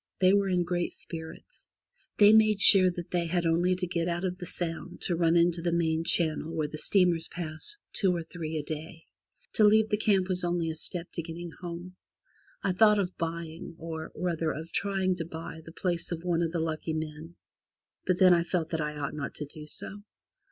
They 0.19 0.33
were 0.33 0.49
in 0.49 0.63
great 0.63 0.93
spirits. 0.93 1.67
They 2.17 2.33
made 2.33 2.59
sure 2.59 2.89
that 2.89 3.11
they 3.11 3.27
had 3.27 3.45
only 3.45 3.75
to 3.75 3.85
get 3.85 4.07
out 4.07 4.23
of 4.25 4.39
the 4.39 4.47
Sound 4.47 4.99
to 5.01 5.15
run 5.15 5.35
into 5.35 5.61
the 5.61 5.71
main 5.71 6.03
channel 6.03 6.51
where 6.55 6.67
the 6.67 6.79
steamers 6.79 7.27
pass 7.27 7.77
two 7.93 8.11
or 8.11 8.23
three 8.23 8.57
a 8.57 8.63
day. 8.63 9.03
To 9.53 9.63
leave 9.63 9.89
that 9.89 9.99
camp 10.01 10.27
was 10.27 10.43
only 10.43 10.71
a 10.71 10.75
step 10.75 11.11
to 11.11 11.21
getting 11.21 11.51
home. 11.51 11.97
I 12.63 12.71
thought 12.71 12.97
of 12.97 13.15
buying 13.19 13.75
or, 13.77 14.11
rather, 14.15 14.51
of 14.51 14.71
trying 14.71 15.13
to 15.17 15.23
buy 15.25 15.61
the 15.63 15.71
place 15.71 16.11
of 16.11 16.23
one 16.23 16.41
of 16.41 16.51
the 16.51 16.59
lucky 16.59 16.93
men, 16.93 17.35
but 18.07 18.17
then 18.17 18.33
I 18.33 18.41
felt 18.41 18.69
that 18.71 18.81
I 18.81 18.95
ought 18.97 19.13
not 19.13 19.35
to 19.35 19.45
do 19.45 19.67
so. 19.67 20.01